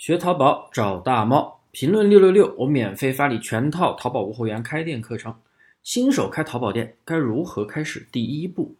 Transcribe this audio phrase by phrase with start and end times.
[0.00, 5.34] 学淘宝找大猫，评论六六六，我免费发你全套淘宝无货源开店课程。
[5.82, 8.74] 新手开淘宝店该如何开始第一步？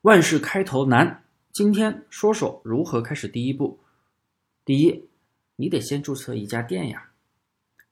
[0.00, 3.78] 万事开头难，今天说说如何开始第一步。
[4.64, 5.04] 第一，
[5.54, 7.10] 你得先注册一家店呀。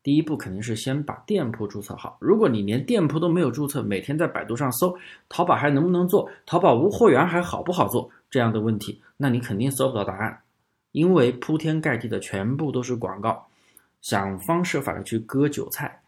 [0.03, 2.19] 第一步肯定是先把店铺注册好。
[2.21, 4.93] 如果你连店铺都没有注册，每天在百度上搜
[5.29, 10.41] 淘宝还能不能做，淘宝无货源还好不好做这样的问题，那你肯定搜不到答案。
[10.97, 13.47] 因为铺天盖地的全部都是广告，
[14.01, 16.01] 想方设法的去割韭菜。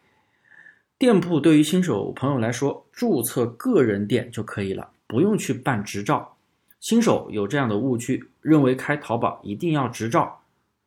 [0.96, 6.34] 店铺对于新手朋友来说，注册个人店就可以了，不用去办执照。
[6.80, 10.41] 新手有这样的误区，认为开淘宝一定要执照，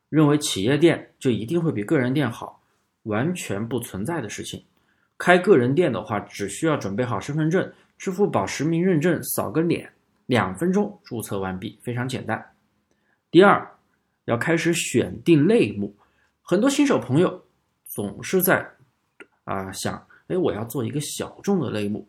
[0.09, 2.59] 认为企业店就一定会比个人店好，
[3.03, 4.63] 完全不存在的事情。
[5.20, 9.91] 开个人店的话，只需要准备好身份证、支付宝实名认证，扫个脸，
[10.25, 12.43] 两分钟注册完毕，非常简单。
[13.29, 13.71] 第二。
[14.31, 15.94] 要开始选定类目，
[16.41, 17.44] 很多新手朋友
[17.85, 18.66] 总是在
[19.44, 22.07] 啊想，哎，我要做一个小众的类目，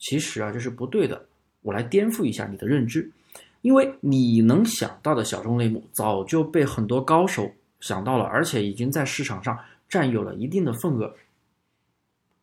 [0.00, 1.24] 其实啊这是不对的。
[1.62, 3.08] 我来颠覆一下你的认知，
[3.60, 9.56] 因为你能想到的小众类目早就被很多高手想到了，而且已经在市场上
[9.88, 11.14] 占有了一定的份额。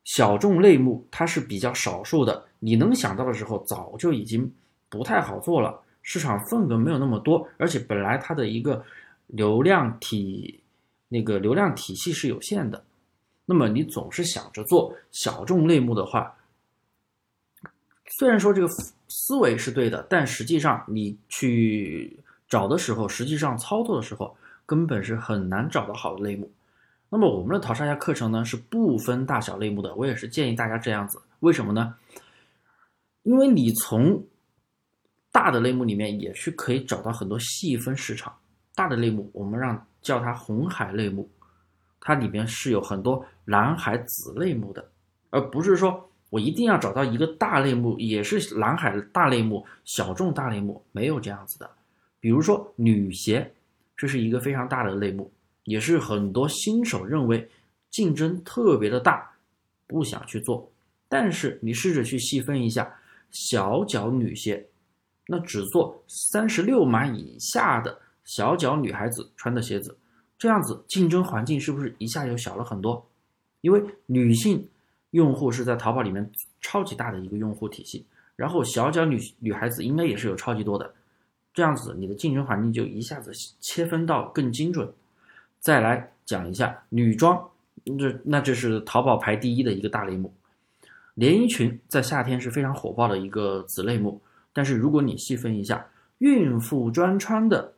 [0.05, 4.49] 小众类目它是比较少数的，你能想到的时候早就已经
[4.87, 8.81] 不太好做了，市场份额没有那么多，而且本来它的一个。
[9.27, 10.63] 流量体
[11.07, 12.83] 那个流量体系是有限的，
[13.45, 16.35] 那么你总是想着做小众类目的话，
[18.17, 18.67] 虽然说这个
[19.09, 26.51] 思维是对的，但实际上你去找的时候，实际上操作的时候，根本是很难找到好的类目。
[27.09, 31.21] 那么我们的淘沙家课程呢，是不分大小类目的，我也是建议大家这样子。
[31.39, 31.95] 为什么呢？
[33.23, 34.25] 因为你从
[35.31, 38.33] 大的类目里面也是可以找到很多细分市场。
[38.77, 41.27] 大的类目，我们让叫它红海类目，
[41.99, 44.87] 它里边是有很多蓝海子类目的，
[45.31, 51.67] 而不是说我一定要找到一个大类目，也是蓝海大类目、小众大类目，没有这样子的。
[52.19, 53.51] 比如说女鞋，
[53.95, 55.31] 这是一个非常大的类目，
[55.63, 57.49] 也是很多新手认为
[57.89, 59.27] 竞争特别的大，
[59.87, 60.71] 不想去做。
[61.09, 62.93] 但是你试着去细分一下，
[63.31, 64.67] 小脚女鞋，
[65.25, 68.01] 那只做三十六码以下的。
[68.27, 69.97] 小脚女孩子穿的鞋子，
[70.37, 73.03] 这样子竞争环境是不是一下就小了很多？
[73.61, 74.67] 因为女性
[75.11, 76.29] 用户是在淘宝里面
[76.59, 78.05] 超级大的一个用户体系，
[78.35, 80.93] 然后小脚女女孩子应该也是有超级多的，
[81.53, 84.91] 这样子你的竞争环境就一下子切分到更精准。
[85.61, 87.49] 再来讲一下女装，
[87.97, 90.33] 这那这是淘宝排第一的一个大类目，
[91.13, 94.21] 连衣裙在夏天是非常火爆的一个子类目，
[94.51, 97.73] 但是如果你细分一下，孕妇专穿的。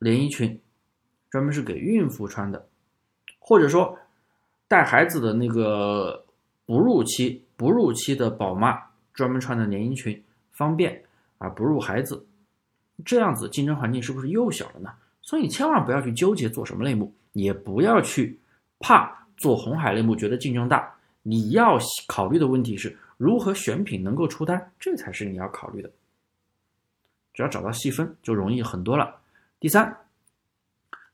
[0.00, 0.60] 连衣裙，
[1.30, 2.66] 专门是给孕妇穿的，
[3.38, 3.96] 或者说
[4.66, 6.24] 带孩子的那个
[6.66, 8.76] 哺乳期、哺乳期的宝妈
[9.14, 11.04] 专门穿的连衣裙，方便
[11.38, 12.26] 啊哺乳孩子，
[13.04, 14.90] 这样子竞争环境是不是又小了呢？
[15.22, 18.40] 所以千万不要去纠结做什么类目，也不要去
[18.78, 20.92] 怕做红海类目，觉得竞争大。
[21.22, 21.78] 你要
[22.08, 25.90] 考虑的问题是如何选品能够出单，这才是你要考虑的。
[27.34, 29.19] 只要找到细分，就容易很多了。
[29.60, 29.94] 第三，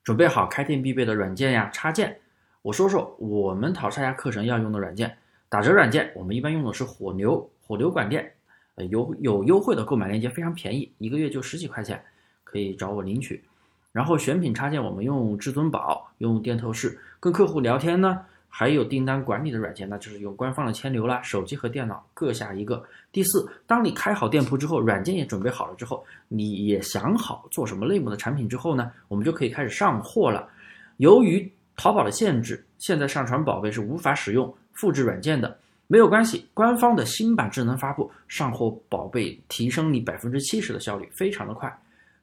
[0.05, 2.21] 准备好开店必备的软件呀插件。
[2.63, 5.19] 我说说我们淘沙家课程要用的软件，
[5.49, 8.35] 打折软件，我们一般用的是火牛，火牛管店，
[8.77, 12.01] 呃有有优惠的购买链接非常便宜，一个月就十几块钱，
[12.45, 13.43] 可以找我领取。
[13.91, 18.27] 然后选品插件，我们用至尊宝，用店透视，跟客户聊天呢。
[18.59, 22.83] 还有订单管理的软件，那就是用官方的千流啦，手机和电脑各下一个。
[23.13, 30.49] 第四，当你开好店铺之后，软件也准备好了之后，你也想好做什么类目的产品之后呢，我们就可以开始上货了。
[30.97, 35.55] 由于淘宝的限制，现在上传宝贝是无法使用复制软件的，
[35.87, 41.71] 没有关系，官方的新版智能发布，上货宝贝提升你百分之七十的效率，非常的快。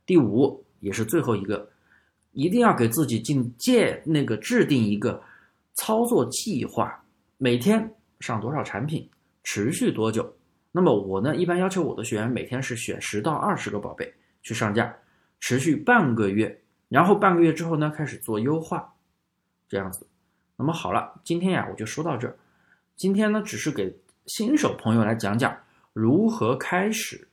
[0.04, 1.70] 第五，也是最后一个，
[2.32, 5.22] 一定要给自己进借那个制定一个。
[5.75, 7.04] 操作计划
[7.38, 9.10] 每天上多少产品，
[9.44, 10.34] 持续多久？
[10.72, 14.12] 那么我呢，一般要求我的学员每天是选十到二十个宝贝
[14.42, 14.96] 去上架，
[15.40, 18.94] 持续半个月，然后半个月之后呢，开始做优化，
[19.68, 20.08] 这样子。
[20.56, 22.38] 那么好了，今天呀，我就说到这儿。
[22.96, 23.96] 今天呢，只是给
[24.28, 25.56] 新手朋友来讲讲
[25.94, 27.28] 如何开始。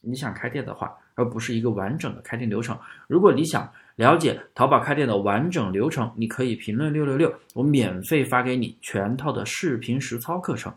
[0.00, 2.78] 你想开店的话，而不是一个完整的开店流程。
[3.06, 10.72] 如果你想，了解淘宝开店的完整流程，你可以评论六六六，我免费发给你全套的视频实操课程。